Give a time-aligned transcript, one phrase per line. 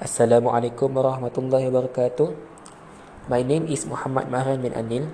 [0.00, 2.32] Assalamualaikum warahmatullahi wabarakatuh.
[3.28, 5.12] My name is Muhammad Mahran bin Anil.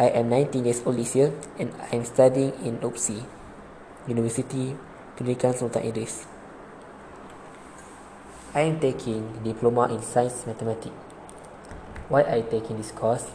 [0.00, 1.28] I am 19 years old this year
[1.60, 3.20] and I am studying in UPSI,
[4.08, 4.80] University
[5.12, 6.24] Pendidikan Sultan Idris.
[8.56, 10.96] I am taking Diploma in Science Mathematics.
[12.08, 13.28] Why I taking this course?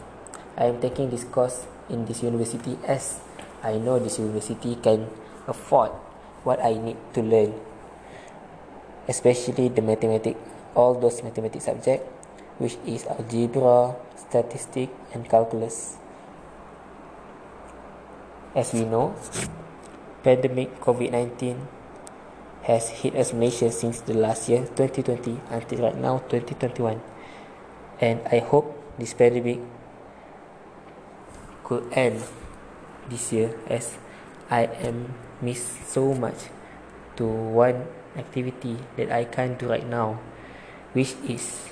[0.58, 3.22] I am taking this course in this university as
[3.62, 5.06] I know this university can
[5.46, 5.94] afford
[6.42, 7.54] what I need to learn
[9.08, 10.38] especially the mathematics,
[10.76, 12.04] all those mathematics subject,
[12.58, 15.96] which is algebra, statistics, and calculus.
[18.54, 19.16] As we know,
[20.22, 21.56] pandemic COVID-19
[22.68, 27.00] has hit us Malaysia since the last year 2020 until right now 2021
[28.00, 29.62] and I hope this pandemic
[31.64, 32.20] could end
[33.08, 33.96] this year as
[34.50, 36.52] I am miss so much
[37.16, 40.20] to one activity that I can't do right now,
[40.92, 41.68] which is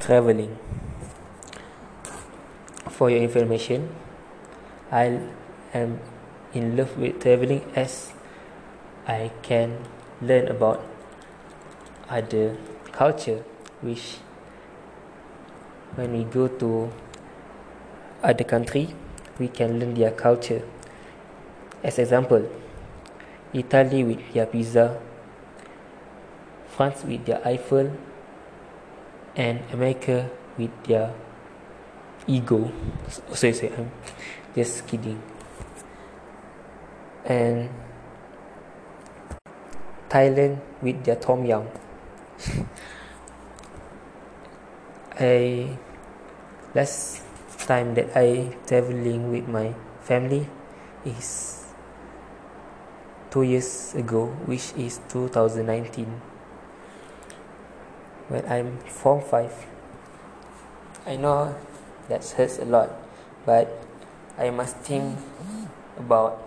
[0.00, 0.58] traveling.
[2.90, 3.94] For your information,
[4.90, 5.20] I
[5.74, 6.00] am
[6.54, 8.12] in love with traveling as
[9.06, 9.84] I can
[10.22, 10.82] learn about
[12.08, 12.56] other
[12.92, 13.44] culture
[13.82, 14.16] which
[15.96, 16.90] when we go to
[18.22, 18.88] other country
[19.38, 20.62] we can learn their culture
[21.86, 22.42] As example,
[23.54, 24.98] Italy with their pizza,
[26.66, 27.94] France with their Eiffel,
[29.36, 30.28] and America
[30.58, 31.14] with their
[32.26, 32.72] ego.
[33.30, 33.92] Sorry, sorry, I'm
[34.52, 35.22] just kidding.
[37.24, 37.70] And
[40.10, 41.68] Thailand with their Tom Yum.
[45.20, 45.70] I
[46.74, 47.22] last
[47.62, 50.50] time that I traveling with my family
[51.04, 51.65] is
[53.36, 56.08] two years ago, which is 2019,
[58.32, 59.52] when I'm Form 5.
[61.04, 61.52] I know
[62.08, 62.88] that hurts a lot,
[63.44, 63.68] but
[64.40, 65.20] I must think
[66.00, 66.40] about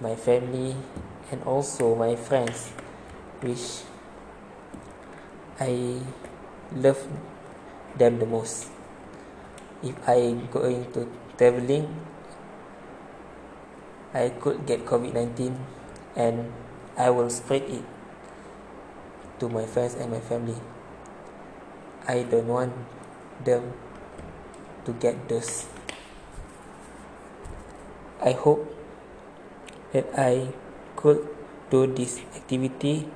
[0.00, 0.72] my family
[1.28, 2.72] and also my friends,
[3.44, 3.84] which
[5.60, 6.00] I
[6.72, 7.04] love
[8.00, 8.72] them the most.
[9.84, 11.92] If I going to traveling,
[14.16, 15.76] I could get COVID 19
[16.16, 16.52] and
[16.96, 17.84] I will spread it
[19.38, 20.56] to my friends and my family.
[22.08, 22.72] I don't want
[23.44, 23.76] them
[24.88, 25.68] to get this.
[28.24, 28.64] I hope
[29.92, 30.56] that I
[30.96, 31.28] could
[31.68, 33.12] do this activity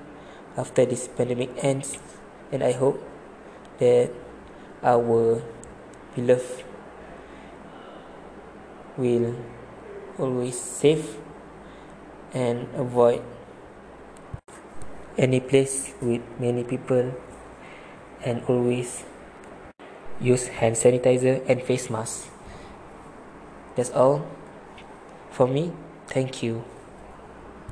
[0.56, 1.96] after this pandemic ends,
[2.52, 3.00] and I hope
[3.78, 4.12] that
[4.84, 5.40] our
[6.14, 6.64] beloved
[8.98, 9.34] will
[10.18, 11.16] always safe
[12.32, 13.22] and avoid
[15.18, 17.14] any place with many people
[18.24, 19.04] and always
[20.20, 22.28] use hand sanitizer and face mask.
[23.76, 24.26] That's all
[25.30, 25.72] for me.
[26.06, 26.64] Thank you